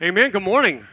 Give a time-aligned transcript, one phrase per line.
[0.00, 0.30] Amen.
[0.30, 0.86] Good morning.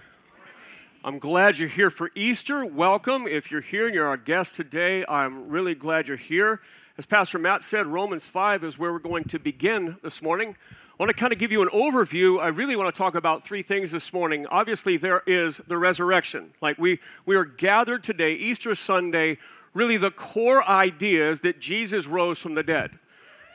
[1.03, 2.65] I'm glad you're here for Easter.
[2.65, 3.27] Welcome.
[3.27, 6.59] If you're here and you're our guest today, I'm really glad you're here.
[6.97, 10.55] As Pastor Matt said, Romans 5 is where we're going to begin this morning.
[10.69, 12.41] I want to kind of give you an overview.
[12.41, 14.47] I really want to talk about three things this morning.
[14.47, 16.49] Obviously, there is the resurrection.
[16.59, 19.37] Like we, we are gathered today, Easter Sunday,
[19.75, 22.89] really the core idea is that Jesus rose from the dead.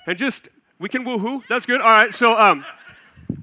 [0.07, 0.49] And just,
[0.79, 1.45] we can woohoo.
[1.49, 1.81] That's good.
[1.81, 2.15] All right.
[2.15, 2.65] So, um,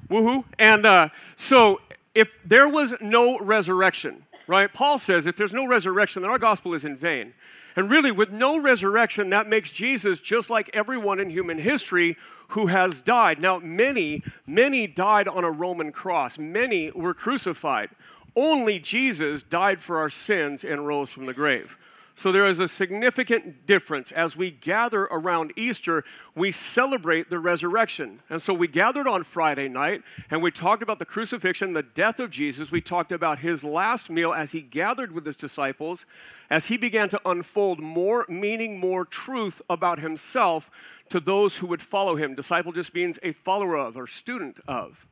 [0.10, 0.46] woohoo.
[0.58, 1.82] And uh, so
[2.18, 4.74] if there was no resurrection, right?
[4.74, 7.34] Paul says if there's no resurrection, then our gospel is in vain.
[7.76, 12.16] And really, with no resurrection, that makes Jesus just like everyone in human history
[12.50, 13.40] who has died.
[13.40, 17.92] Now, many, many died on a Roman cross, many were crucified.
[18.36, 21.78] Only Jesus died for our sins and rose from the grave.
[22.18, 24.12] So there is a significant difference.
[24.12, 26.04] As we gather around Easter,
[26.36, 28.18] we celebrate the resurrection.
[28.28, 30.02] And so we gathered on Friday night
[30.32, 32.72] and we talked about the crucifixion, the death of Jesus.
[32.72, 36.08] We talked about his last meal as he gathered with his disciples,
[36.50, 41.84] as he began to unfold more meaning, more truth about himself to those who would
[41.84, 42.34] follow him.
[42.34, 45.06] Disciple just means a follower of or student of.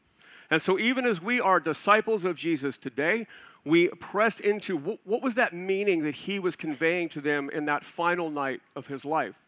[0.49, 3.25] And so, even as we are disciples of Jesus today,
[3.65, 7.65] we pressed into what, what was that meaning that he was conveying to them in
[7.65, 9.41] that final night of his life.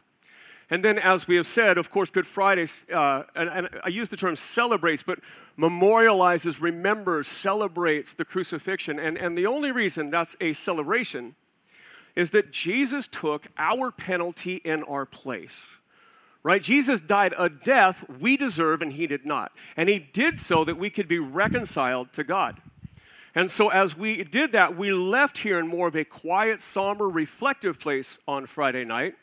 [0.69, 4.09] And then, as we have said, of course, Good Friday, uh, and, and, I use
[4.09, 5.19] the term celebrates, but
[5.57, 8.99] memorializes, remembers, celebrates the crucifixion.
[8.99, 11.35] And, and the only reason that's a celebration
[12.17, 15.79] is that Jesus took our penalty in our place.
[16.43, 16.61] Right?
[16.61, 19.51] Jesus died a death we deserve and he did not.
[19.75, 22.55] And he did so that we could be reconciled to God.
[23.37, 27.07] And so, as we did that, we left here in more of a quiet, somber,
[27.07, 29.13] reflective place on Friday night.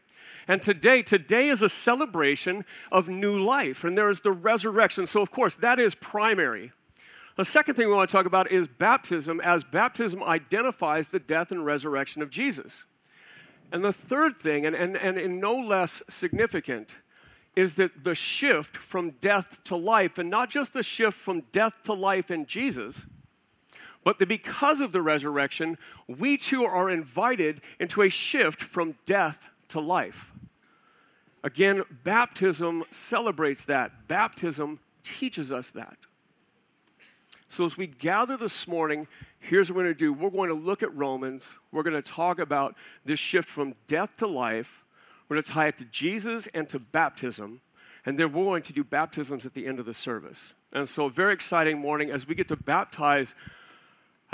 [0.46, 5.08] And today, today is a celebration of new life, and there is the resurrection.
[5.08, 6.70] So, of course, that is primary.
[7.34, 11.50] The second thing we want to talk about is baptism, as baptism identifies the death
[11.50, 12.94] and resurrection of Jesus.
[13.72, 17.00] And the third thing, and, and, and in no less significant,
[17.56, 21.82] is that the shift from death to life, and not just the shift from death
[21.82, 23.10] to life in Jesus,
[24.04, 25.76] but that because of the resurrection,
[26.06, 30.32] we too are invited into a shift from death to life.
[31.42, 34.08] Again, baptism celebrates that.
[34.08, 35.96] Baptism teaches us that.
[37.48, 39.06] So, as we gather this morning,
[39.38, 40.12] here's what we're going to do.
[40.12, 41.58] We're going to look at Romans.
[41.70, 44.84] We're going to talk about this shift from death to life.
[45.28, 47.60] We're going to tie it to Jesus and to baptism.
[48.06, 50.54] And then we're going to do baptisms at the end of the service.
[50.72, 53.34] And so, very exciting morning as we get to baptize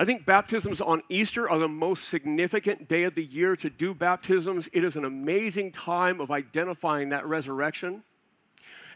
[0.00, 3.92] I think baptisms on Easter are the most significant day of the year to do
[3.92, 4.66] baptisms.
[4.68, 8.02] It is an amazing time of identifying that resurrection.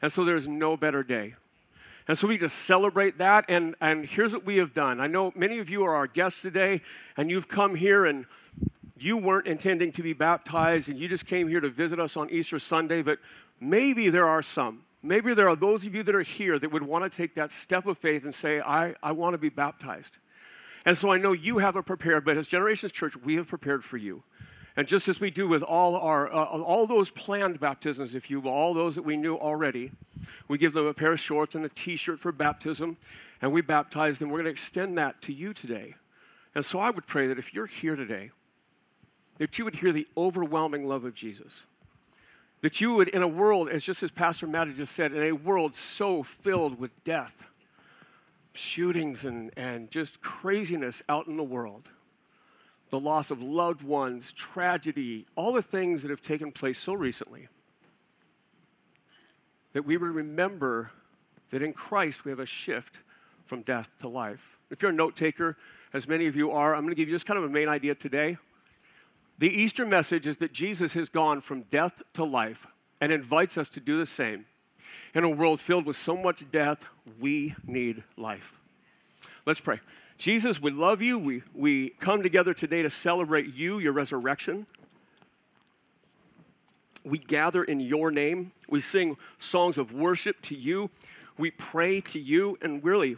[0.00, 1.34] And so there's no better day.
[2.08, 3.44] And so we just celebrate that.
[3.50, 4.98] And, and here's what we have done.
[4.98, 6.80] I know many of you are our guests today,
[7.18, 8.24] and you've come here and
[8.96, 12.30] you weren't intending to be baptized, and you just came here to visit us on
[12.30, 13.18] Easter Sunday, but
[13.60, 14.80] maybe there are some.
[15.02, 17.52] Maybe there are those of you that are here that would want to take that
[17.52, 20.20] step of faith and say, I, I want to be baptized.
[20.84, 23.96] And so I know you haven't prepared, but as Generations Church, we have prepared for
[23.96, 24.22] you.
[24.76, 28.40] And just as we do with all our uh, all those planned baptisms, if you
[28.40, 29.92] will, all those that we knew already,
[30.48, 32.96] we give them a pair of shorts and a T-shirt for baptism,
[33.40, 34.30] and we baptize them.
[34.30, 35.94] We're going to extend that to you today.
[36.56, 38.30] And so I would pray that if you're here today,
[39.38, 41.66] that you would hear the overwhelming love of Jesus.
[42.62, 45.32] That you would, in a world, as just as Pastor Matt just said, in a
[45.32, 47.50] world so filled with death,
[48.54, 51.90] shootings and, and just craziness out in the world,
[52.90, 57.48] the loss of loved ones, tragedy, all the things that have taken place so recently,
[59.72, 60.92] that we would remember
[61.50, 63.02] that in Christ we have a shift
[63.44, 64.58] from death to life.
[64.70, 65.56] If you're a note taker,
[65.92, 67.68] as many of you are, I'm going to give you just kind of a main
[67.68, 68.36] idea today.
[69.38, 72.66] The Easter message is that Jesus has gone from death to life
[73.00, 74.46] and invites us to do the same
[75.14, 78.60] in a world filled with so much death, we need life.
[79.46, 79.78] Let's pray.
[80.18, 81.18] Jesus, we love you.
[81.18, 84.66] We, we come together today to celebrate you, your resurrection.
[87.04, 88.52] We gather in your name.
[88.68, 90.88] We sing songs of worship to you.
[91.36, 92.56] We pray to you.
[92.62, 93.16] And really,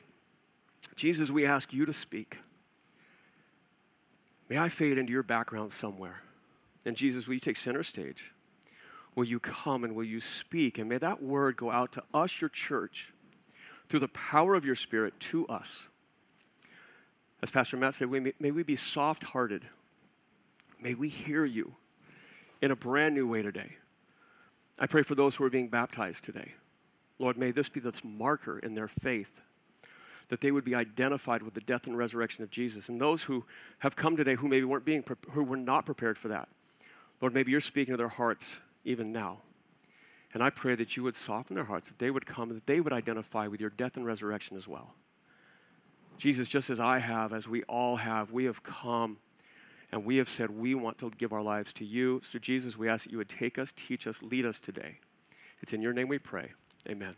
[0.97, 2.39] Jesus, we ask you to speak.
[4.49, 6.23] May I fade into your background somewhere.
[6.85, 8.33] And Jesus, will you take center stage?
[9.17, 10.79] Will you come and will you speak?
[10.79, 13.13] And may that word go out to us, your church,
[13.89, 15.91] through the power of your Spirit to us.
[17.43, 19.65] As Pastor Matt said, may we be soft hearted.
[20.81, 21.73] May we hear you
[22.61, 23.77] in a brand new way today.
[24.79, 26.53] I pray for those who are being baptized today.
[27.19, 29.41] Lord, may this be the marker in their faith
[30.29, 32.89] that they would be identified with the death and resurrection of Jesus.
[32.89, 33.47] And those who
[33.79, 36.49] have come today who maybe weren't being who were not prepared for that.
[37.21, 39.39] Lord, maybe you're speaking to their hearts even now.
[40.33, 42.81] And I pray that you would soften their hearts, that they would come, that they
[42.81, 44.95] would identify with your death and resurrection as well.
[46.19, 49.19] Jesus, just as I have, as we all have, we have come
[49.93, 52.21] and we have said we want to give our lives to you.
[52.23, 54.97] So, Jesus, we ask that you would take us, teach us, lead us today.
[55.61, 56.51] It's in your name we pray.
[56.89, 57.15] Amen.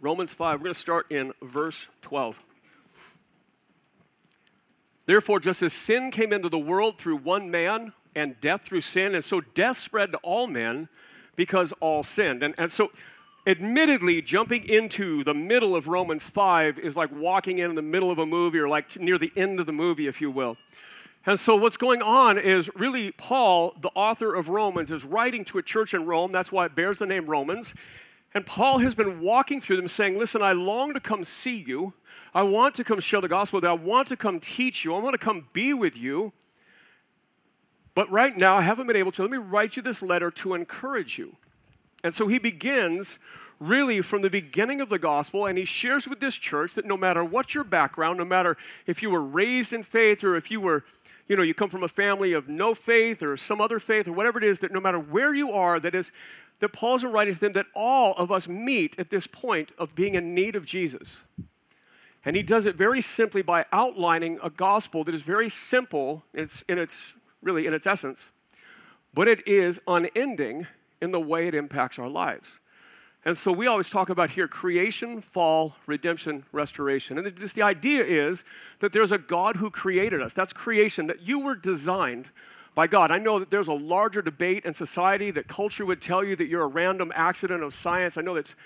[0.00, 2.44] Romans 5, we're going to start in verse 12.
[5.06, 9.14] Therefore, just as sin came into the world through one man, and death through sin,
[9.14, 10.88] and so death spread to all men
[11.36, 12.42] because all sinned.
[12.42, 12.88] And, and so,
[13.46, 18.18] admittedly, jumping into the middle of Romans 5 is like walking in the middle of
[18.18, 20.56] a movie or like near the end of the movie, if you will.
[21.26, 25.58] And so, what's going on is really Paul, the author of Romans, is writing to
[25.58, 26.32] a church in Rome.
[26.32, 27.80] That's why it bears the name Romans.
[28.34, 31.94] And Paul has been walking through them saying, Listen, I long to come see you.
[32.34, 33.64] I want to come share the gospel.
[33.64, 34.94] I want to come teach you.
[34.94, 36.32] I want to come be with you.
[37.98, 39.22] But right now, I haven't been able to.
[39.22, 41.32] Let me write you this letter to encourage you.
[42.04, 43.26] And so he begins
[43.58, 46.96] really from the beginning of the gospel, and he shares with this church that no
[46.96, 48.56] matter what your background, no matter
[48.86, 50.84] if you were raised in faith or if you were,
[51.26, 54.12] you know, you come from a family of no faith or some other faith or
[54.12, 56.12] whatever it is, that no matter where you are, that is
[56.60, 60.14] that Paul's writing to them that all of us meet at this point of being
[60.14, 61.32] in need of Jesus.
[62.24, 66.44] And he does it very simply by outlining a gospel that is very simple in
[66.44, 68.38] its, in its really in its essence,
[69.14, 70.66] but it is unending
[71.00, 72.60] in the way it impacts our lives.
[73.24, 77.18] And so we always talk about here creation, fall, redemption, restoration.
[77.18, 78.48] And just the idea is
[78.78, 80.34] that there's a God who created us.
[80.34, 82.30] That's creation, that you were designed
[82.74, 83.10] by God.
[83.10, 86.46] I know that there's a larger debate in society that culture would tell you that
[86.46, 88.16] you're a random accident of science.
[88.16, 88.56] I know that's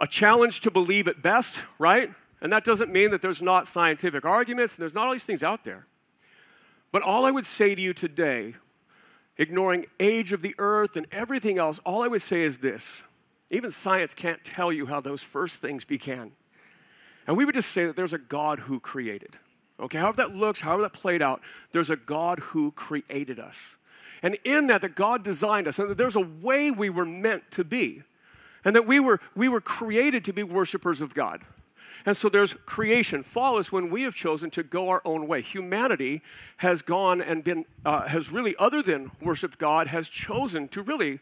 [0.00, 2.08] a challenge to believe at best, right?
[2.40, 5.42] And that doesn't mean that there's not scientific arguments and there's not all these things
[5.42, 5.84] out there.
[6.92, 8.54] But all I would say to you today,
[9.36, 13.24] ignoring age of the earth and everything else, all I would say is this.
[13.50, 16.32] Even science can't tell you how those first things began.
[17.26, 19.36] And we would just say that there's a God who created.
[19.78, 21.40] Okay, however that looks, however that played out,
[21.72, 23.78] there's a God who created us.
[24.22, 27.50] And in that, that God designed us, and that there's a way we were meant
[27.52, 28.02] to be.
[28.64, 31.40] And that we were, we were created to be worshipers of God.
[32.06, 33.22] And so there's creation.
[33.22, 35.42] Fall is when we have chosen to go our own way.
[35.42, 36.22] Humanity
[36.58, 41.20] has gone and been, uh, has really, other than worship God, has chosen to really,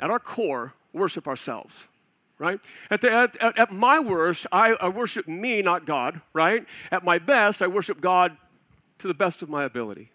[0.00, 1.88] at our core, worship ourselves
[2.42, 2.58] right?
[2.90, 6.66] At, the, at, at, my worst, I, I worship me, not God, right?
[6.90, 8.36] At my best, I worship God
[8.98, 10.10] to the best of my ability,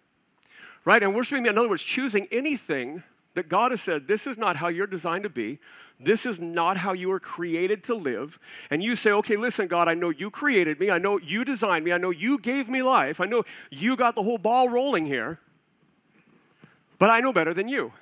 [0.83, 1.01] right?
[1.01, 3.03] And worshiping me, in other words, choosing anything
[3.35, 5.59] that God has said, this is not how you're designed to be.
[5.99, 8.37] This is not how you were created to live.
[8.69, 10.91] And you say, okay, listen, God, I know you created me.
[10.91, 11.91] I know you designed me.
[11.91, 13.19] I know you gave me life.
[13.19, 15.39] I know you got the whole ball rolling here.
[16.99, 17.93] But I know better than you.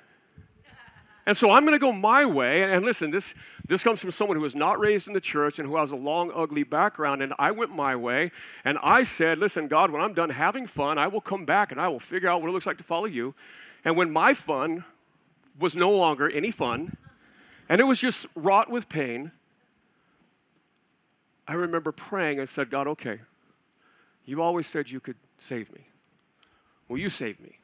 [1.24, 2.62] And so I'm going to go my way.
[2.62, 5.66] And listen, this, this comes from someone who was not raised in the church and
[5.66, 7.22] who has a long, ugly background.
[7.22, 8.30] And I went my way.
[8.64, 11.80] And I said, listen, God, when I'm done having fun, I will come back and
[11.80, 13.34] I will figure out what it looks like to follow you.
[13.84, 14.84] And when my fun
[15.58, 16.96] was no longer any fun,
[17.68, 19.32] and it was just wrought with pain,
[21.48, 23.18] I remember praying and said, God, okay,
[24.24, 25.82] you always said you could save me.
[26.88, 27.56] Will you save me?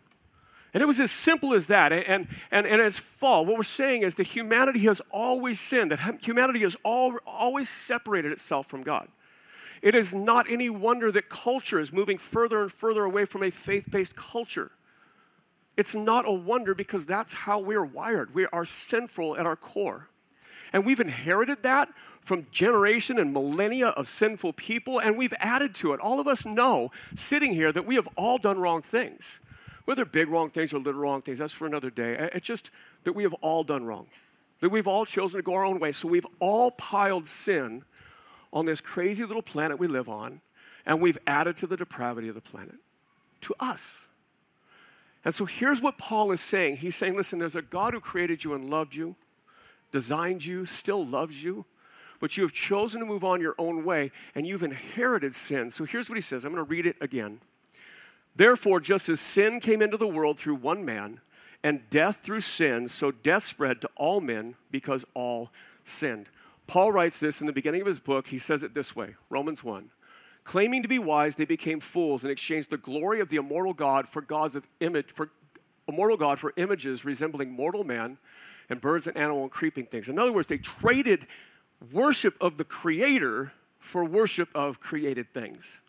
[0.75, 1.93] And it was as simple as that.
[1.93, 6.25] And, and, and as fall, what we're saying is that humanity has always sinned, that
[6.25, 9.09] humanity has all, always separated itself from God.
[9.83, 13.51] It is not any wonder that culture is moving further and further away from a
[13.51, 14.71] faith based culture.
[15.77, 18.35] It's not a wonder because that's how we're wired.
[18.35, 20.09] We are sinful at our core.
[20.73, 21.89] And we've inherited that
[22.21, 26.01] from generation and millennia of sinful people, and we've added to it.
[26.01, 29.45] All of us know, sitting here, that we have all done wrong things.
[29.85, 32.31] Whether big wrong things or little wrong things, that's for another day.
[32.33, 32.71] It's just
[33.05, 34.07] that we have all done wrong,
[34.61, 35.91] that we've all chosen to go our own way.
[35.93, 37.83] So we've all piled sin
[38.53, 40.41] on this crazy little planet we live on,
[40.87, 42.77] and we've added to the depravity of the planet,
[43.41, 44.12] to us.
[45.25, 46.77] And so here's what Paul is saying.
[46.77, 49.15] He's saying, listen, there's a God who created you and loved you,
[49.91, 51.65] designed you, still loves you,
[52.21, 55.71] but you have chosen to move on your own way and you've inherited sin.
[55.71, 56.45] So here's what he says.
[56.45, 57.39] I'm going to read it again.
[58.35, 61.21] Therefore, just as sin came into the world through one man,
[61.65, 65.51] and death through sin, so death spread to all men because all
[65.85, 66.27] sinned.
[66.67, 68.27] Paul writes this in the beginning of his book.
[68.29, 69.91] He says it this way Romans 1.
[70.45, 74.09] Claiming to be wise, they became fools and exchanged the glory of the immortal God
[74.09, 75.31] for gods of image, for
[75.87, 78.19] immortal God for images resembling mortal man
[78.69, 80.09] and birds and animal and creeping things.
[80.09, 81.27] In other words, they traded
[81.93, 85.81] worship of the Creator for worship of created things.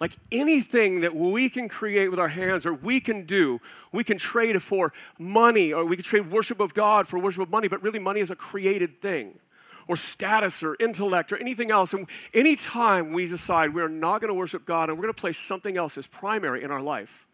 [0.00, 3.60] Like anything that we can create with our hands or we can do,
[3.92, 7.50] we can trade for money or we can trade worship of God for worship of
[7.50, 9.38] money, but really money is a created thing
[9.86, 11.92] or status or intellect or anything else.
[11.92, 15.38] And anytime we decide we're not going to worship God and we're going to place
[15.38, 17.26] something else as primary in our life,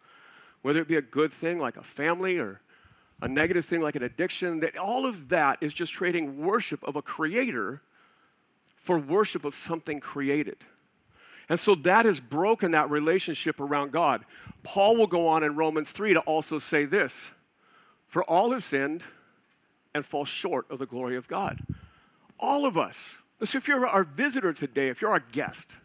[0.63, 2.61] whether it be a good thing like a family or
[3.23, 6.97] a negative thing like an addiction, that all of that is just trading worship of
[6.97, 7.81] a creator
[8.77, 10.57] for worship of something created.
[11.49, 14.25] And so that has broken that relationship around God.
[14.63, 17.45] Paul will go on in Romans 3 to also say this
[18.07, 19.07] For all have sinned
[19.95, 21.59] and fall short of the glory of God.
[22.41, 23.29] All of us.
[23.43, 25.79] So if you're our visitor today, if you're our guest,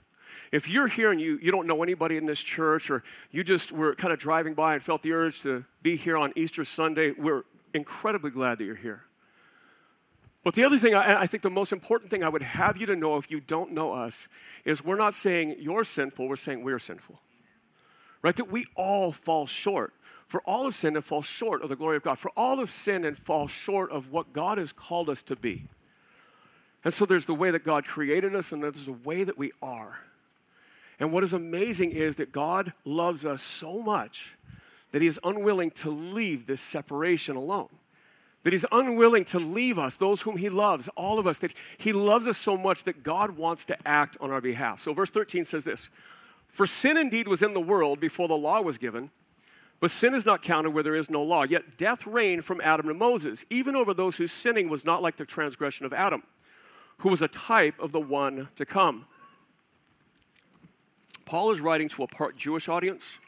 [0.52, 3.72] if you're here and you, you don't know anybody in this church or you just
[3.72, 7.12] were kind of driving by and felt the urge to be here on Easter Sunday,
[7.12, 7.44] we're
[7.74, 9.04] incredibly glad that you're here.
[10.44, 12.86] But the other thing, I, I think the most important thing I would have you
[12.86, 14.30] to know if you don't know us
[14.64, 17.20] is we're not saying you're sinful, we're saying we're sinful.
[18.22, 18.36] Right?
[18.36, 19.92] That we all fall short.
[20.26, 22.18] For all of sin and fall short of the glory of God.
[22.18, 25.64] For all of sin and fall short of what God has called us to be.
[26.86, 29.52] And so there's the way that God created us, and there's the way that we
[29.62, 30.00] are.
[30.98, 34.38] And what is amazing is that God loves us so much
[34.92, 37.68] that He is unwilling to leave this separation alone
[38.46, 41.92] that he's unwilling to leave us, those whom he loves, all of us, that he
[41.92, 44.80] loves us so much that God wants to act on our behalf.
[44.80, 46.00] So, verse 13 says this
[46.48, 49.10] For sin indeed was in the world before the law was given,
[49.80, 51.42] but sin is not counted where there is no law.
[51.42, 55.16] Yet death reigned from Adam to Moses, even over those whose sinning was not like
[55.16, 56.22] the transgression of Adam,
[57.00, 59.06] who was a type of the one to come.
[61.26, 63.26] Paul is writing to a part Jewish audience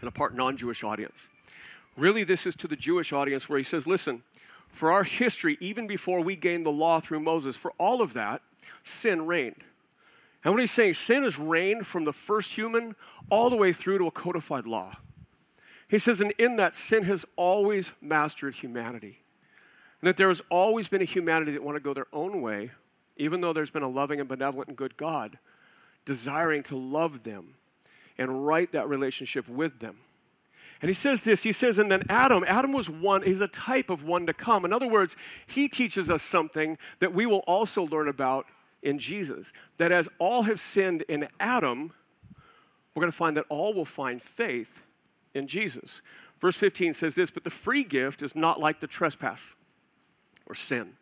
[0.00, 1.34] and a part non Jewish audience.
[1.96, 4.22] Really, this is to the Jewish audience where he says, listen,
[4.68, 8.42] for our history, even before we gained the law through Moses, for all of that,
[8.82, 9.64] sin reigned.
[10.44, 12.94] And what he's saying, sin has reigned from the first human
[13.30, 14.96] all the way through to a codified law.
[15.88, 19.18] He says, and in that, sin has always mastered humanity.
[20.02, 22.70] That there has always been a humanity that want to go their own way,
[23.16, 25.38] even though there's been a loving and benevolent and good God,
[26.04, 27.54] desiring to love them
[28.16, 29.96] and right that relationship with them.
[30.80, 33.90] And he says this, he says, and then Adam, Adam was one, he's a type
[33.90, 34.64] of one to come.
[34.64, 35.16] In other words,
[35.48, 38.46] he teaches us something that we will also learn about
[38.80, 39.52] in Jesus.
[39.78, 41.92] That as all have sinned in Adam,
[42.94, 44.86] we're going to find that all will find faith
[45.34, 46.02] in Jesus.
[46.38, 49.57] Verse 15 says this, but the free gift is not like the trespass
[50.48, 50.92] or sin.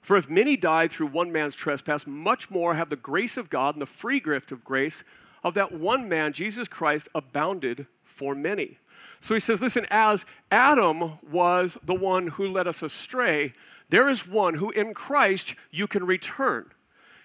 [0.00, 3.74] For if many died through one man's trespass, much more have the grace of God
[3.74, 5.04] and the free gift of grace
[5.42, 8.78] of that one man, Jesus Christ, abounded for many.
[9.20, 13.52] So he says, listen, as Adam was the one who led us astray,
[13.88, 16.66] there is one who in Christ you can return.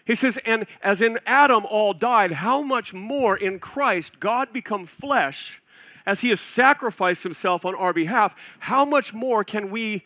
[0.06, 4.86] He says, and as in Adam all died, how much more in Christ God become
[4.86, 5.62] flesh
[6.06, 10.03] as he has sacrificed himself on our behalf, how much more can we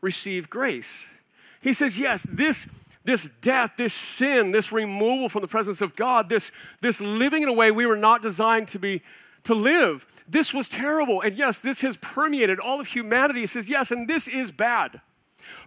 [0.00, 1.22] receive grace?
[1.60, 6.28] He says, yes, this, this death, this sin, this removal from the presence of God,
[6.28, 9.02] this, this living in a way we were not designed to be
[9.44, 10.24] to live.
[10.28, 11.22] This was terrible.
[11.22, 13.40] And yes, this has permeated all of humanity.
[13.40, 15.00] He says, yes, and this is bad.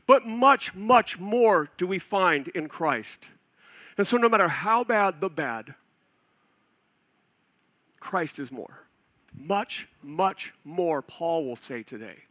[0.07, 3.31] But much, much more do we find in Christ.
[3.97, 5.75] And so, no matter how bad the bad,
[7.99, 8.85] Christ is more.
[9.37, 12.23] Much, much more, Paul will say today.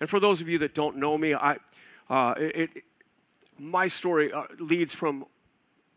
[0.00, 1.56] And for those of you that don't know me, I,
[2.10, 2.84] uh, it, it,
[3.58, 5.24] my story uh, leads from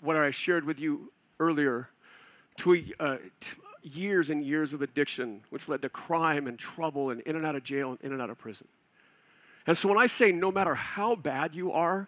[0.01, 1.89] what I shared with you earlier
[2.57, 3.17] to uh,
[3.83, 7.55] years and years of addiction, which led to crime and trouble and in and out
[7.55, 8.67] of jail and in and out of prison.
[9.67, 12.07] And so when I say no matter how bad you are,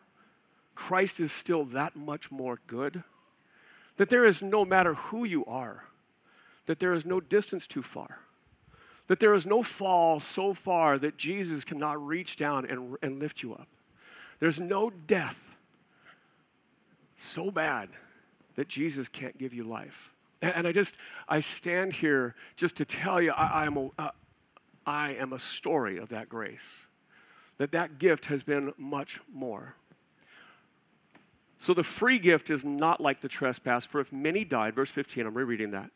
[0.74, 3.04] Christ is still that much more good,
[3.98, 5.84] that there is no matter who you are,
[6.66, 8.20] that there is no distance too far,
[9.12, 13.44] that there is no fall so far that Jesus cannot reach down and, and lift
[13.44, 13.68] you up.
[14.40, 15.58] There's no death
[17.18, 17.90] so bad
[18.56, 20.14] that Jesus can't give you life.
[20.42, 24.12] And I just, I stand here just to tell you I, I am, a, uh,
[24.86, 26.88] I am a story of that grace.
[27.58, 29.76] That that gift has been much more.
[31.58, 35.28] So the free gift is not like the trespass, for if many died, verse 15,
[35.28, 35.92] I'm rereading that.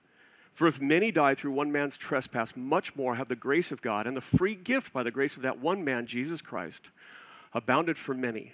[0.55, 4.07] For if many died through one man's trespass, much more have the grace of God
[4.07, 6.91] and the free gift by the grace of that one man, Jesus Christ,
[7.53, 8.53] abounded for many.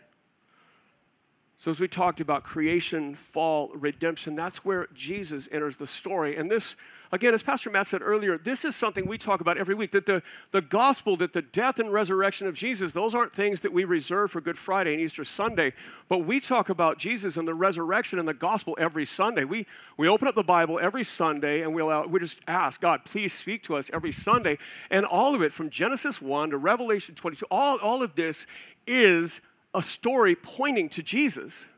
[1.57, 6.35] So, as we talked about creation, fall, redemption, that's where Jesus enters the story.
[6.35, 6.81] And this
[7.11, 10.05] again, as Pastor Matt said earlier, this is something we talk about every week that
[10.05, 13.83] the, the gospel, that the death and resurrection of Jesus, those aren't things that we
[13.83, 15.73] reserve for Good Friday and Easter Sunday,
[16.07, 19.43] but we talk about Jesus and the resurrection and the gospel every Sunday.
[19.43, 19.65] We,
[19.97, 23.63] we open up the Bible every Sunday and we'll, we just ask, God, please speak
[23.63, 24.57] to us every Sunday.
[24.89, 28.47] And all of it, from Genesis 1 to Revelation 22, all, all of this
[28.87, 31.75] is a story pointing to Jesus.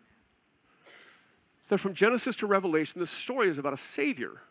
[1.69, 4.41] That from Genesis to Revelation, the story is about a Savior,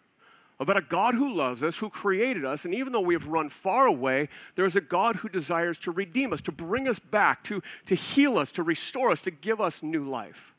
[0.62, 3.48] about a God who loves us, who created us, and even though we have run
[3.48, 7.42] far away, there is a God who desires to redeem us, to bring us back,
[7.44, 10.54] to, to heal us, to restore us, to give us new life.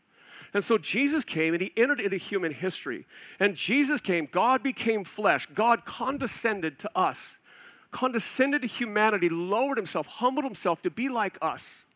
[0.54, 3.06] And so Jesus came and he entered into human history.
[3.40, 7.46] And Jesus came, God became flesh, God condescended to us,
[7.92, 11.88] condescended to humanity, lowered himself, humbled himself to be like us.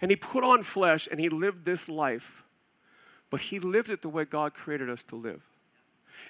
[0.00, 2.44] And he put on flesh and he lived this life
[3.30, 5.46] but he lived it the way God created us to live.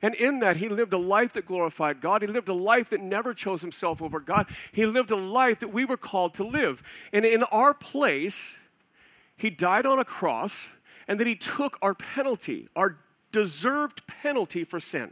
[0.02, 2.22] And in that, he lived a life that glorified God.
[2.22, 4.46] He lived a life that never chose himself over God.
[4.72, 6.82] He lived a life that we were called to live.
[7.12, 8.70] And in our place,
[9.36, 12.98] he died on a cross, and then he took our penalty, our
[13.32, 15.10] deserved penalty for sin.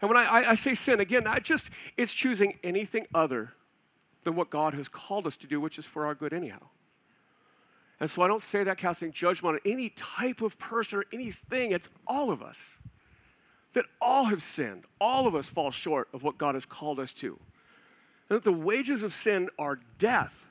[0.00, 3.52] And when I, I say sin, again, I just, it's choosing anything other
[4.22, 6.68] than what God has called us to do, which is for our good anyhow.
[8.00, 11.70] And so I don't say that casting judgment on any type of person or anything.
[11.70, 12.81] It's all of us.
[13.74, 14.84] That all have sinned.
[15.00, 17.38] All of us fall short of what God has called us to.
[18.28, 20.50] And that the wages of sin are death,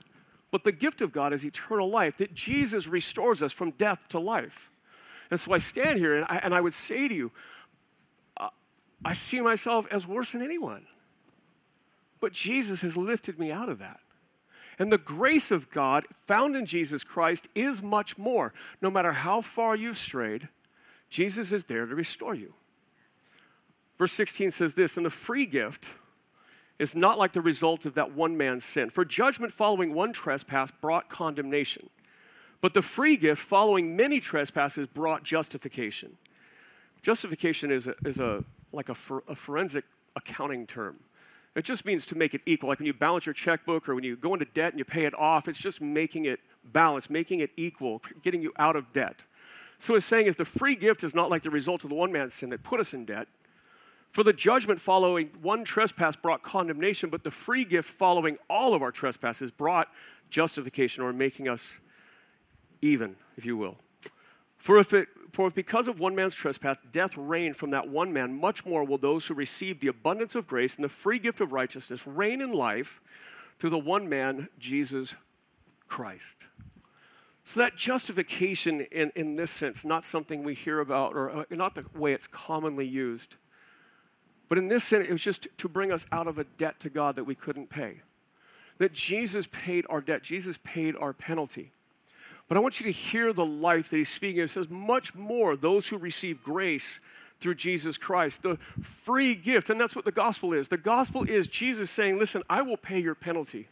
[0.51, 2.17] but the gift of God is eternal life.
[2.17, 4.69] That Jesus restores us from death to life.
[5.29, 7.31] And so I stand here and I, and I would say to you,
[8.37, 8.49] uh,
[9.03, 10.85] I see myself as worse than anyone.
[12.19, 13.99] But Jesus has lifted me out of that.
[14.77, 18.53] And the grace of God found in Jesus Christ is much more.
[18.81, 20.49] No matter how far you've strayed,
[21.09, 22.53] Jesus is there to restore you.
[24.01, 25.95] Verse 16 says this, and the free gift
[26.79, 28.89] is not like the result of that one man's sin.
[28.89, 31.87] For judgment following one trespass brought condemnation,
[32.61, 36.13] but the free gift following many trespasses brought justification.
[37.03, 39.83] Justification is a, is a like a, for, a forensic
[40.15, 40.95] accounting term.
[41.55, 42.69] It just means to make it equal.
[42.69, 45.05] Like when you balance your checkbook or when you go into debt and you pay
[45.05, 46.39] it off, it's just making it
[46.73, 49.25] balanced, making it equal, getting you out of debt.
[49.77, 52.11] So it's saying is the free gift is not like the result of the one
[52.11, 53.27] man's sin that put us in debt.
[54.11, 58.81] For the judgment following one trespass brought condemnation, but the free gift following all of
[58.81, 59.87] our trespasses brought
[60.29, 61.79] justification or making us
[62.81, 63.77] even, if you will.
[64.57, 68.11] For if it for if because of one man's trespass death reigned from that one
[68.11, 71.39] man, much more will those who receive the abundance of grace and the free gift
[71.39, 72.99] of righteousness reign in life
[73.57, 75.15] through the one man, Jesus
[75.87, 76.47] Christ.
[77.43, 81.75] So that justification in, in this sense, not something we hear about or uh, not
[81.75, 83.37] the way it's commonly used,
[84.51, 86.89] but in this sense, it was just to bring us out of a debt to
[86.89, 88.01] God that we couldn't pay.
[88.79, 91.69] That Jesus paid our debt, Jesus paid our penalty.
[92.49, 94.47] But I want you to hear the life that he's speaking of.
[94.47, 96.99] It says, much more those who receive grace
[97.39, 99.69] through Jesus Christ, the free gift.
[99.69, 100.67] And that's what the gospel is.
[100.67, 103.67] The gospel is Jesus saying, Listen, I will pay your penalty.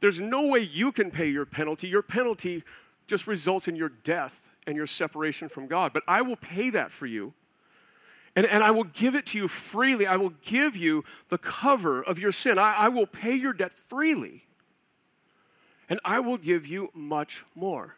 [0.00, 1.86] There's no way you can pay your penalty.
[1.86, 2.64] Your penalty
[3.06, 5.92] just results in your death and your separation from God.
[5.92, 7.34] But I will pay that for you.
[8.36, 10.06] And, and I will give it to you freely.
[10.06, 12.58] I will give you the cover of your sin.
[12.58, 14.42] I, I will pay your debt freely
[15.88, 17.96] and I will give you much more.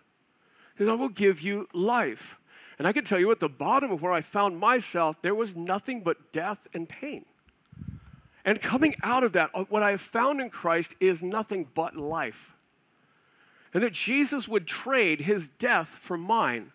[0.73, 2.41] Because I will give you life.
[2.79, 5.57] And I can tell you at the bottom of where I found myself, there was
[5.57, 7.25] nothing but death and pain.
[8.45, 11.97] And coming out of that, uh, what I have found in Christ is nothing but
[11.97, 12.55] life.
[13.75, 16.73] And that Jesus would trade his death for mine.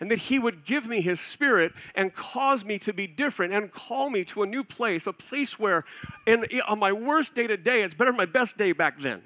[0.00, 3.70] And that he would give me his spirit and cause me to be different and
[3.70, 5.84] call me to a new place, a place where,
[6.26, 9.22] in, on my worst day to day, it's better than my best day back then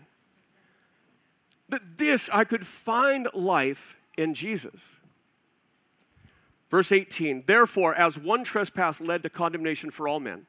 [1.68, 5.00] that this I could find life in Jesus.
[6.70, 10.46] Verse 18, therefore, as one trespass led to condemnation for all men,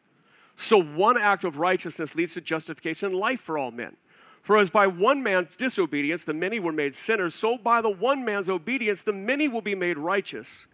[0.55, 3.95] so one act of righteousness leads to justification and life for all men.
[4.49, 8.25] For as by one man's disobedience the many were made sinners, so by the one
[8.25, 10.73] man's obedience the many will be made righteous.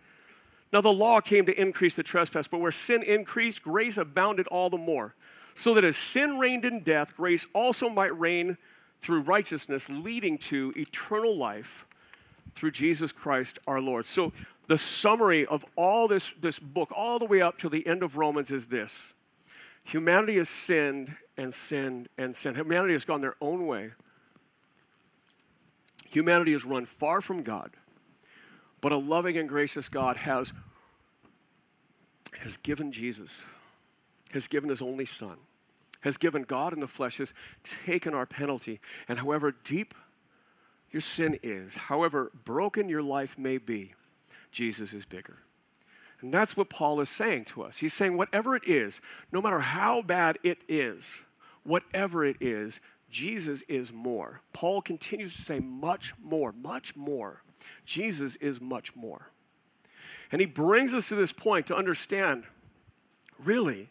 [0.71, 4.69] Now the law came to increase the trespass, but where sin increased, grace abounded all
[4.69, 5.13] the more.
[5.55, 8.55] So that as sin reigned in death, grace also might reign
[9.01, 11.85] through righteousness, leading to eternal life
[12.53, 14.05] through Jesus Christ our Lord.
[14.05, 14.31] So,
[14.67, 18.15] the summary of all this, this book, all the way up to the end of
[18.15, 19.19] Romans, is this
[19.83, 22.57] humanity has sinned and sinned and sinned.
[22.57, 23.91] Humanity has gone their own way.
[26.09, 27.71] Humanity has run far from God.
[28.81, 30.53] But a loving and gracious God has,
[32.41, 33.51] has given Jesus
[34.35, 35.37] has given his only Son,
[36.03, 38.79] has given God in the flesh, has taken our penalty.
[39.07, 39.93] And however deep
[40.91, 43.93] your sin is, however broken your life may be,
[44.51, 45.37] Jesus is bigger.
[46.21, 47.79] And that's what Paul is saying to us.
[47.79, 51.29] He's saying, whatever it is, no matter how bad it is,
[51.63, 54.41] whatever it is, Jesus is more.
[54.53, 57.41] Paul continues to say, much more, much more.
[57.85, 59.31] Jesus is much more.
[60.31, 62.43] And he brings us to this point to understand,
[63.43, 63.89] really,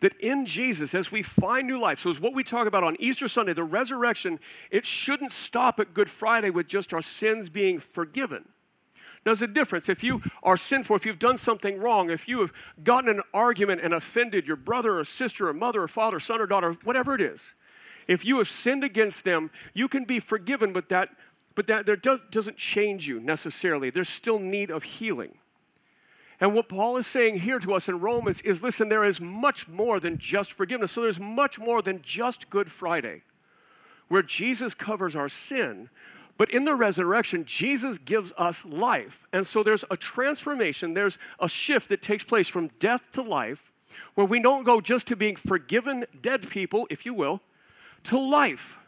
[0.00, 2.96] that in Jesus, as we find new life, so as what we talk about on
[2.98, 4.38] Easter Sunday, the resurrection,
[4.70, 8.46] it shouldn't stop at Good Friday with just our sins being forgiven.
[9.26, 9.88] There's a difference.
[9.88, 12.52] If you are sinful, if you've done something wrong, if you have
[12.84, 16.46] gotten an argument and offended your brother or sister or mother or father, son or
[16.46, 17.56] daughter, whatever it is,
[18.06, 21.08] if you have sinned against them, you can be forgiven, but that,
[21.56, 23.90] but that there does, doesn't change you necessarily.
[23.90, 25.34] There's still need of healing.
[26.40, 29.68] And what Paul is saying here to us in Romans is listen, there is much
[29.68, 30.92] more than just forgiveness.
[30.92, 33.22] So there's much more than just Good Friday,
[34.06, 35.88] where Jesus covers our sin.
[36.38, 39.24] But in the resurrection, Jesus gives us life.
[39.32, 43.72] And so there's a transformation, there's a shift that takes place from death to life,
[44.14, 47.40] where we don't go just to being forgiven dead people, if you will,
[48.04, 48.86] to life.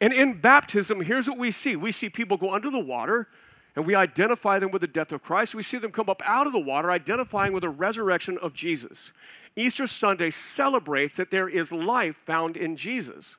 [0.00, 3.28] And in baptism, here's what we see we see people go under the water
[3.76, 5.54] and we identify them with the death of Christ.
[5.54, 9.12] We see them come up out of the water, identifying with the resurrection of Jesus.
[9.56, 13.36] Easter Sunday celebrates that there is life found in Jesus.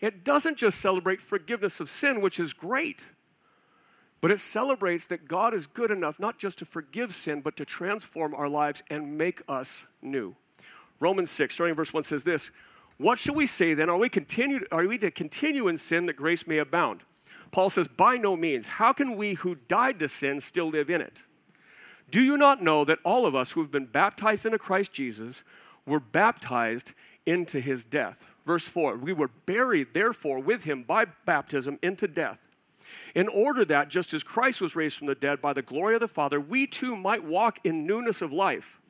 [0.00, 3.08] It doesn't just celebrate forgiveness of sin, which is great,
[4.20, 7.64] but it celebrates that God is good enough not just to forgive sin, but to
[7.64, 10.36] transform our lives and make us new.
[11.00, 12.56] Romans 6, starting verse 1 says this
[12.98, 13.90] What shall we say then?
[13.90, 17.00] Are we, continue, are we to continue in sin that grace may abound?
[17.52, 18.66] Paul says, By no means.
[18.66, 21.22] How can we who died to sin still live in it?
[22.10, 25.48] Do you not know that all of us who have been baptized into Christ Jesus
[25.84, 26.92] were baptized
[27.24, 28.35] into his death?
[28.46, 32.46] Verse 4 We were buried, therefore, with him by baptism into death,
[33.14, 36.00] in order that, just as Christ was raised from the dead by the glory of
[36.00, 38.80] the Father, we too might walk in newness of life.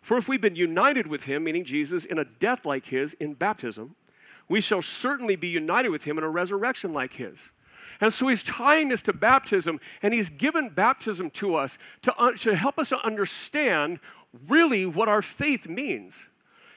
[0.00, 3.34] For if we've been united with him, meaning Jesus, in a death like his in
[3.34, 3.94] baptism,
[4.50, 7.52] we shall certainly be united with him in a resurrection like his.
[8.00, 12.32] And so he's tying this to baptism, and he's given baptism to us to, uh,
[12.32, 13.98] to help us to understand
[14.46, 16.33] really what our faith means.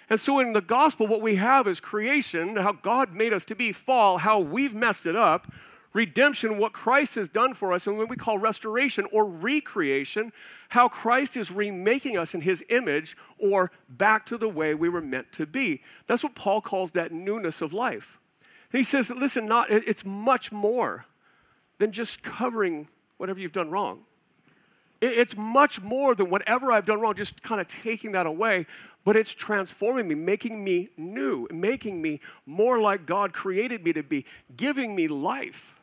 [0.09, 3.55] And so in the gospel, what we have is creation, how God made us to
[3.55, 5.47] be, fall, how we've messed it up,
[5.93, 10.31] redemption, what Christ has done for us, and what we call restoration or recreation,
[10.69, 15.01] how Christ is remaking us in his image or back to the way we were
[15.01, 15.81] meant to be.
[16.05, 18.19] That's what Paul calls that newness of life.
[18.71, 21.05] And he says listen, not, it's much more
[21.79, 24.01] than just covering whatever you've done wrong.
[24.99, 28.65] It's much more than whatever I've done wrong, just kind of taking that away,
[29.07, 34.03] but it's transforming me, making me new, making me more like God created me to
[34.03, 34.25] be,
[34.57, 35.79] giving me life.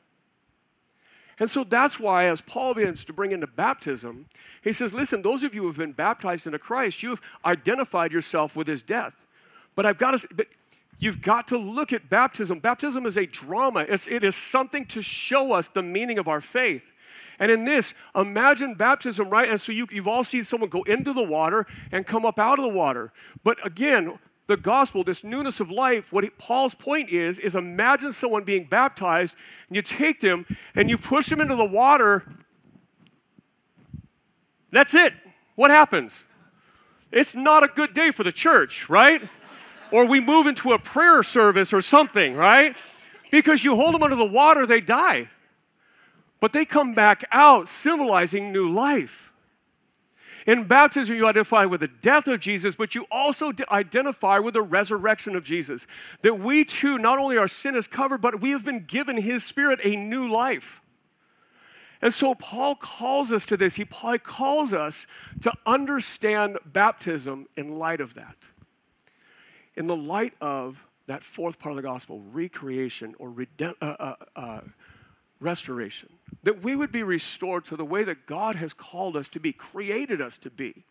[1.38, 4.26] And so that's why, as Paul begins to bring into baptism,
[4.62, 8.58] he says, Listen, those of you who have been baptized into Christ, you've identified yourself
[8.58, 9.26] with his death.
[9.74, 10.46] But I've got to, but
[10.98, 12.60] You've got to look at baptism.
[12.60, 16.42] Baptism is a drama, it's, it is something to show us the meaning of our
[16.42, 16.92] faith.
[17.38, 19.48] And in this, imagine baptism, right?
[19.48, 22.58] And so you, you've all seen someone go into the water and come up out
[22.58, 23.12] of the water.
[23.42, 28.44] But again, the gospel, this newness of life, what Paul's point is, is imagine someone
[28.44, 29.36] being baptized,
[29.68, 32.24] and you take them and you push them into the water.
[34.70, 35.12] That's it.
[35.54, 36.30] What happens?
[37.10, 39.22] It's not a good day for the church, right?
[39.94, 42.76] or we move into a prayer service or something, right?
[43.30, 45.28] Because you hold them under the water, they die.
[46.40, 49.32] But they come back out symbolizing new life.
[50.46, 54.62] In baptism, you identify with the death of Jesus, but you also identify with the
[54.62, 55.86] resurrection of Jesus.
[56.20, 59.42] That we too, not only our sin is covered, but we have been given His
[59.42, 60.82] Spirit a new life.
[62.02, 63.76] And so Paul calls us to this.
[63.76, 65.06] He calls us
[65.40, 68.50] to understand baptism in light of that
[69.76, 74.60] in the light of that fourth part of the gospel, recreation or uh, uh, uh,
[75.40, 76.08] restoration,
[76.42, 79.52] that we would be restored to the way that God has called us to be,
[79.52, 80.84] created us to be,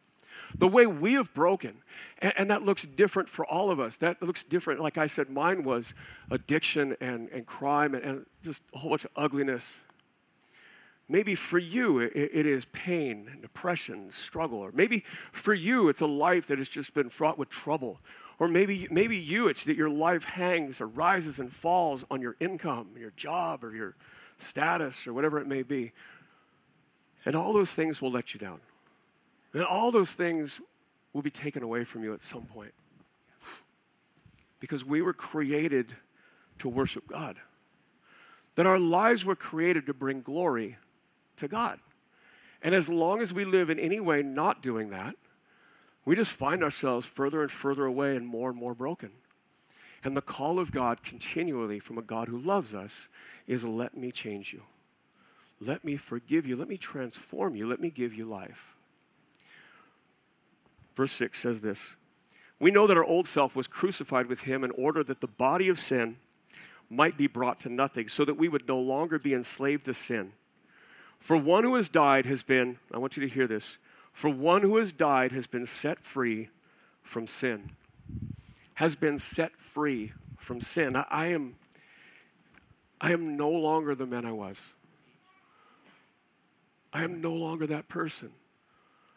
[0.57, 1.75] the way we have broken.
[2.19, 3.97] And, and, that looks different for all of us.
[3.97, 4.79] That looks different.
[4.79, 5.93] Like I said, mine was
[6.29, 9.89] addiction and, and crime and, and just a whole bunch of ugliness.
[11.09, 14.59] Maybe for you, it, it is pain, and depression, struggle.
[14.59, 17.99] Or maybe for you, it's a life that has just been fraught with trouble
[18.39, 22.35] or maybe, maybe you, it's that your life hangs or rises and falls on your
[22.39, 23.95] income, your job, or your
[24.43, 25.91] status, or whatever it may be.
[27.25, 28.59] And all those things will let you down.
[29.53, 30.61] And all those things
[31.13, 32.73] will be taken away from you at some point.
[34.59, 35.93] because we were created
[36.57, 37.35] to worship God.
[38.55, 40.77] That our lives were created to bring glory
[41.35, 41.79] to God.
[42.61, 45.15] And as long as we live in any way not doing that,
[46.05, 49.11] we just find ourselves further and further away and more and more broken.
[50.03, 53.09] And the call of God continually from a God who loves us
[53.47, 54.63] is let me change you.
[55.61, 56.55] Let me forgive you.
[56.55, 57.67] Let me transform you.
[57.67, 58.75] Let me give you life.
[60.95, 61.97] Verse 6 says this
[62.59, 65.69] We know that our old self was crucified with him in order that the body
[65.69, 66.17] of sin
[66.89, 70.31] might be brought to nothing, so that we would no longer be enslaved to sin.
[71.17, 73.79] For one who has died has been, I want you to hear this,
[74.11, 76.49] for one who has died has been set free
[77.01, 77.71] from sin.
[78.75, 80.95] Has been set free from sin.
[80.95, 81.55] I, I am
[83.03, 84.75] I am no longer the man I was.
[86.93, 88.29] I am no longer that person.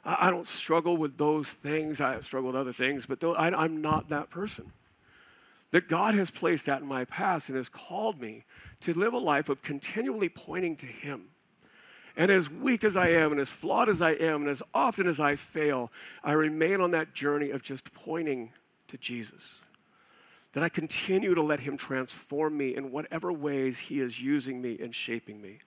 [0.04, 2.00] I, I don't struggle with those things.
[2.00, 4.66] I struggle with other things, but I, I'm not that person.
[5.70, 8.44] That God has placed that in my past and has called me
[8.80, 11.28] to live a life of continually pointing to Him.
[12.16, 15.06] And as weak as I am, and as flawed as I am, and as often
[15.06, 15.92] as I fail,
[16.24, 18.52] I remain on that journey of just pointing
[18.88, 19.62] to Jesus.
[20.52, 24.78] That I continue to let Him transform me in whatever ways He is using me
[24.80, 25.58] and shaping me.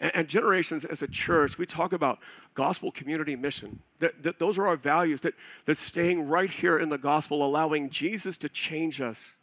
[0.00, 2.18] And, and generations as a church, we talk about
[2.54, 3.80] gospel community mission.
[3.98, 5.34] That, that those are our values, that,
[5.66, 9.36] that staying right here in the gospel, allowing Jesus to change us,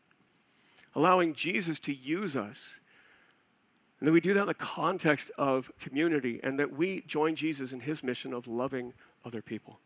[0.95, 2.79] allowing Jesus to use us.
[3.99, 7.73] And that we do that in the context of community, and that we join Jesus
[7.73, 8.93] in his mission of loving
[9.25, 9.79] other people,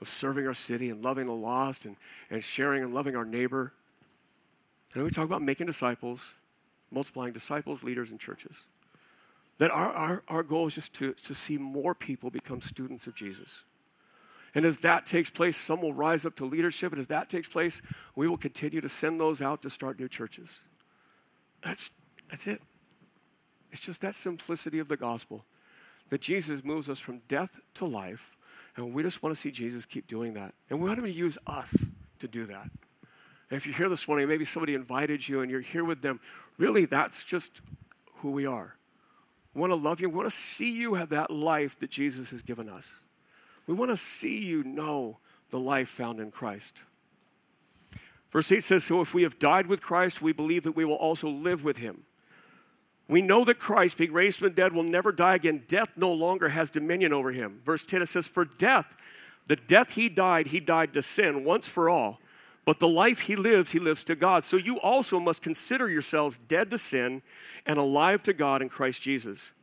[0.00, 1.96] of serving our city and loving the lost and,
[2.30, 3.72] and sharing and loving our neighbor.
[4.94, 6.38] And we talk about making disciples,
[6.90, 8.68] multiplying disciples, leaders, and churches.
[9.58, 13.16] That our, our, our goal is just to, to see more people become students of
[13.16, 13.64] Jesus.
[14.54, 16.92] And as that takes place, some will rise up to leadership.
[16.92, 20.08] And as that takes place, we will continue to send those out to start new
[20.08, 20.68] churches.
[21.62, 22.60] That's, that's it.
[23.70, 25.44] It's just that simplicity of the gospel
[26.08, 28.37] that Jesus moves us from death to life.
[28.78, 30.54] And we just want to see Jesus keep doing that.
[30.70, 31.86] And we want him to use us
[32.20, 32.70] to do that.
[33.50, 36.20] If you're here this morning, maybe somebody invited you and you're here with them,
[36.58, 37.66] really, that's just
[38.18, 38.76] who we are.
[39.52, 40.08] We want to love you.
[40.08, 43.04] We want to see you have that life that Jesus has given us.
[43.66, 45.18] We want to see you know
[45.50, 46.84] the life found in Christ.
[48.30, 50.94] Verse 8 says, So if we have died with Christ, we believe that we will
[50.94, 52.04] also live with him.
[53.08, 55.64] We know that Christ, being raised from the dead, will never die again.
[55.66, 57.60] Death no longer has dominion over him.
[57.64, 58.96] Verse 10 it says, For death,
[59.46, 62.20] the death he died, he died to sin once for all.
[62.66, 64.44] But the life he lives, he lives to God.
[64.44, 67.22] So you also must consider yourselves dead to sin
[67.64, 69.58] and alive to God in Christ Jesus.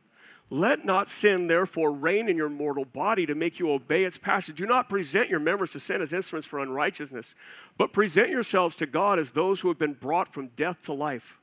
[0.50, 4.58] Let not sin, therefore, reign in your mortal body to make you obey its passions.
[4.58, 7.36] Do not present your members to sin as instruments for unrighteousness,
[7.78, 11.38] but present yourselves to God as those who have been brought from death to life,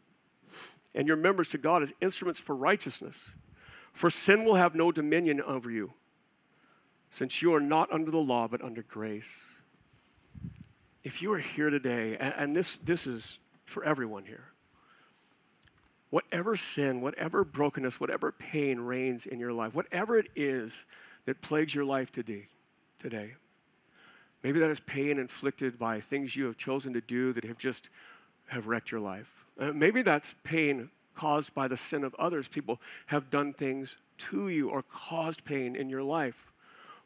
[0.96, 3.36] and your members to God as instruments for righteousness.
[3.92, 5.94] For sin will have no dominion over you,
[7.10, 9.62] since you are not under the law, but under grace.
[11.04, 14.46] If you are here today, and this, this is for everyone here,
[16.10, 20.86] whatever sin, whatever brokenness, whatever pain reigns in your life, whatever it is
[21.26, 22.46] that plagues your life today,
[22.98, 23.34] today.
[24.44, 27.90] Maybe that is pain inflicted by things you have chosen to do that have just
[28.54, 29.46] have wrecked your life.
[29.60, 32.48] Uh, maybe that's pain caused by the sin of others.
[32.48, 36.52] People have done things to you or caused pain in your life.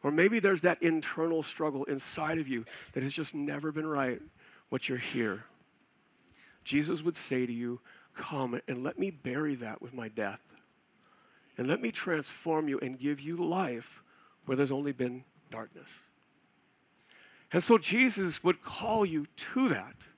[0.03, 4.21] Or maybe there's that internal struggle inside of you that has just never been right,
[4.69, 5.45] but you're here.
[6.63, 7.79] Jesus would say to you,
[8.13, 10.55] Come and let me bury that with my death.
[11.57, 14.03] And let me transform you and give you life
[14.45, 16.09] where there's only been darkness.
[17.53, 20.09] And so Jesus would call you to that.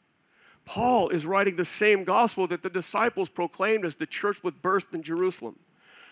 [0.69, 4.93] Paul is writing the same gospel that the disciples proclaimed as the church was birthed
[4.93, 5.55] in Jerusalem.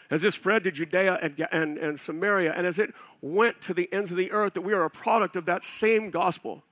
[0.09, 2.89] As it spread to Judea and, and, and Samaria, and as it
[3.21, 6.09] went to the ends of the earth, that we are a product of that same
[6.09, 6.63] gospel.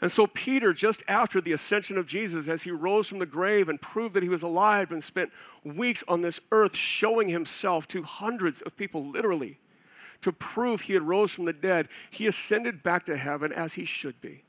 [0.00, 3.68] And so, Peter, just after the ascension of Jesus, as he rose from the grave
[3.68, 5.30] and proved that he was alive and spent
[5.64, 9.58] weeks on this earth showing himself to hundreds of people, literally,
[10.20, 13.84] to prove he had rose from the dead, he ascended back to heaven as he
[13.84, 14.44] should be.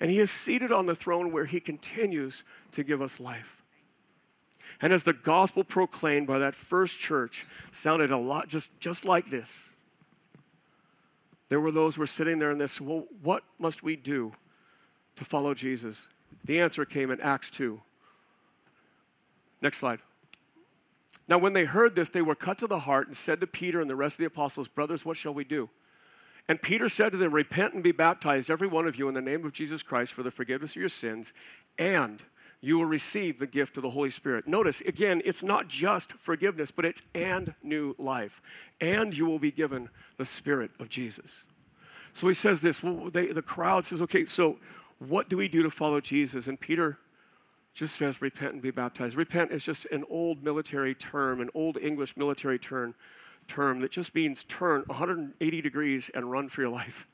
[0.00, 3.62] And he is seated on the throne where he continues to give us life.
[4.82, 9.30] And as the gospel proclaimed by that first church sounded a lot just, just like
[9.30, 9.80] this,
[11.48, 14.32] there were those who were sitting there and this, well, what must we do
[15.16, 16.12] to follow Jesus?
[16.44, 17.80] The answer came in Acts 2.
[19.62, 20.00] Next slide.
[21.28, 23.80] Now, when they heard this, they were cut to the heart and said to Peter
[23.80, 25.70] and the rest of the apostles, Brothers, what shall we do?
[26.48, 29.22] And Peter said to them, Repent and be baptized, every one of you, in the
[29.22, 31.32] name of Jesus Christ for the forgiveness of your sins,
[31.78, 32.22] and
[32.60, 34.48] you will receive the gift of the Holy Spirit.
[34.48, 38.40] Notice, again, it's not just forgiveness, but it's and new life.
[38.80, 41.44] And you will be given the Spirit of Jesus.
[42.14, 42.82] So he says this.
[42.82, 44.58] Well, they, the crowd says, okay, so
[44.98, 46.46] what do we do to follow Jesus?
[46.48, 46.98] And Peter
[47.74, 49.16] just says, repent and be baptized.
[49.16, 52.94] Repent is just an old military term, an old English military term,
[53.44, 57.06] term that just means turn 180 degrees and run for your life.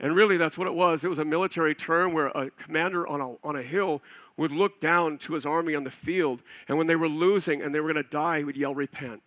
[0.00, 1.04] And really, that's what it was.
[1.04, 4.02] It was a military term where a commander on a, on a hill
[4.36, 7.74] would look down to his army on the field, and when they were losing and
[7.74, 9.22] they were going to die, he would yell, Repent.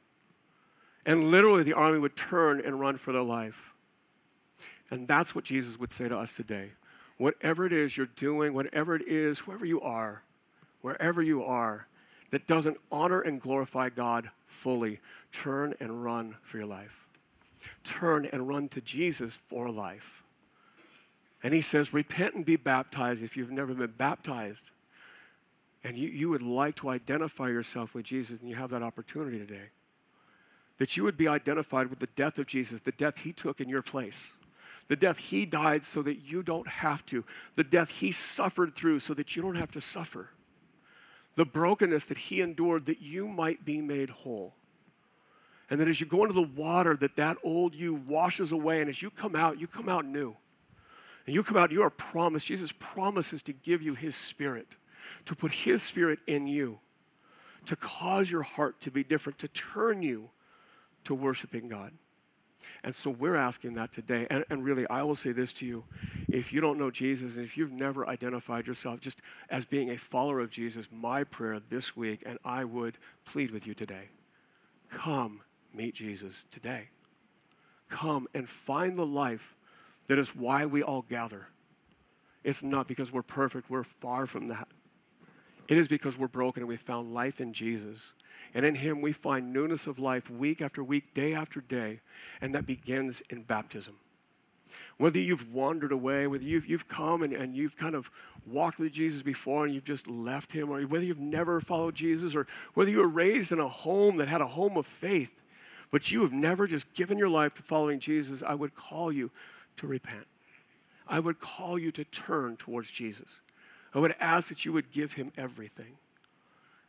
[1.05, 3.73] And literally, the army would turn and run for their life.
[4.91, 6.71] And that's what Jesus would say to us today.
[7.17, 10.23] Whatever it is you're doing, whatever it is, whoever you are,
[10.81, 11.87] wherever you are,
[12.31, 14.99] that doesn't honor and glorify God fully,
[15.31, 17.07] turn and run for your life.
[17.83, 20.23] Turn and run to Jesus for life.
[21.43, 24.71] And he says, Repent and be baptized if you've never been baptized.
[25.83, 29.37] And you, you would like to identify yourself with Jesus, and you have that opportunity
[29.37, 29.69] today.
[30.79, 33.69] That you would be identified with the death of Jesus, the death he took in
[33.69, 34.37] your place,
[34.87, 37.23] the death he died so that you don't have to,
[37.55, 40.29] the death he suffered through so that you don't have to suffer,
[41.35, 44.53] the brokenness that he endured that you might be made whole.
[45.69, 48.89] And that as you go into the water, that that old you washes away, and
[48.89, 50.35] as you come out, you come out new.
[51.25, 54.77] And you come out, you are promised, Jesus promises to give you his spirit,
[55.25, 56.79] to put his spirit in you,
[57.65, 60.29] to cause your heart to be different, to turn you
[61.03, 61.91] to worshiping God.
[62.83, 64.25] And so we're asking that today.
[64.29, 65.83] And, and, really, I will say this to you.
[66.27, 69.97] If you don't know Jesus and if you've never identified yourself just as being a
[69.97, 74.09] follower of Jesus, my prayer this week, and I would plead with you today
[74.89, 75.41] come
[75.73, 76.89] meet Jesus today.
[77.89, 79.55] Come and find the life
[80.07, 81.47] that is why we all gather.
[82.43, 84.67] It's not because we're perfect, we're far from that.
[85.67, 88.13] It is because we're broken and we found life in Jesus.
[88.53, 91.99] And in Him, we find newness of life week after week, day after day.
[92.39, 93.95] And that begins in baptism.
[94.97, 98.09] Whether you've wandered away, whether you've, you've come and, and you've kind of
[98.45, 102.35] walked with Jesus before and you've just left Him, or whether you've never followed Jesus,
[102.35, 105.41] or whether you were raised in a home that had a home of faith,
[105.91, 109.31] but you have never just given your life to following Jesus, I would call you
[109.77, 110.27] to repent.
[111.07, 113.41] I would call you to turn towards Jesus.
[113.95, 115.95] I would ask that you would give him everything.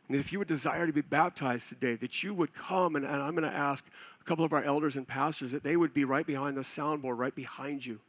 [0.07, 3.21] And if you would desire to be baptized today, that you would come, and, and
[3.21, 6.03] I'm going to ask a couple of our elders and pastors that they would be
[6.03, 7.99] right behind the soundboard, right behind you,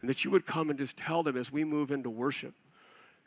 [0.00, 2.52] and that you would come and just tell them as we move into worship.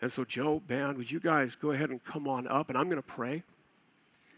[0.02, 2.90] And so, Joe, band, would you guys go ahead and come on up, and I'm
[2.90, 3.44] going to pray,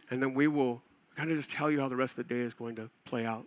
[0.09, 0.83] and then we will
[1.15, 3.25] kind of just tell you how the rest of the day is going to play
[3.25, 3.45] out.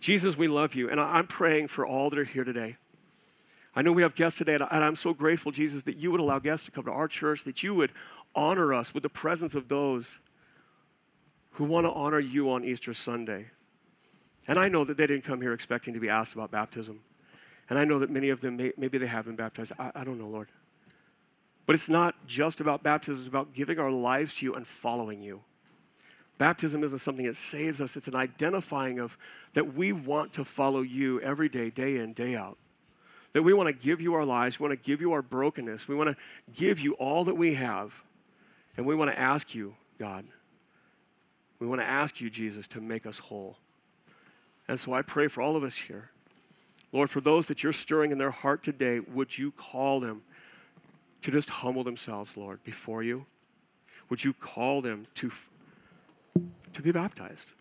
[0.00, 0.90] Jesus, we love you.
[0.90, 2.76] And I'm praying for all that are here today.
[3.74, 6.38] I know we have guests today, and I'm so grateful, Jesus, that you would allow
[6.38, 7.92] guests to come to our church, that you would
[8.34, 10.26] honor us with the presence of those
[11.52, 13.46] who want to honor you on Easter Sunday.
[14.48, 17.00] And I know that they didn't come here expecting to be asked about baptism.
[17.68, 19.72] And I know that many of them, may, maybe they have been baptized.
[19.78, 20.48] I, I don't know, Lord.
[21.66, 25.20] But it's not just about baptism, it's about giving our lives to you and following
[25.20, 25.42] you.
[26.38, 29.16] Baptism isn't something that saves us, it's an identifying of
[29.54, 32.58] that we want to follow you every day, day in, day out.
[33.32, 35.88] That we want to give you our lives, we want to give you our brokenness,
[35.88, 36.16] we want to
[36.52, 38.02] give you all that we have.
[38.76, 40.24] And we want to ask you, God,
[41.58, 43.56] we want to ask you, Jesus, to make us whole.
[44.68, 46.10] And so I pray for all of us here.
[46.92, 50.22] Lord, for those that you're stirring in their heart today, would you call them
[51.22, 53.24] to just humble themselves, Lord, before you?
[54.10, 55.30] Would you call them to,
[56.72, 57.54] to be baptized?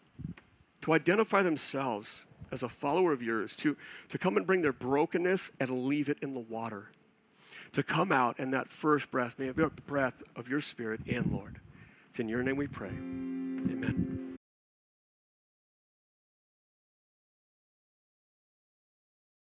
[0.85, 3.75] to identify themselves as a follower of yours, to,
[4.07, 6.91] to come and bring their brokenness and leave it in the water,
[7.71, 10.99] to come out and that first breath, may it be a breath of your spirit
[11.07, 11.55] in, Lord.
[12.11, 12.89] It's in your name we pray.
[12.89, 14.14] Amen.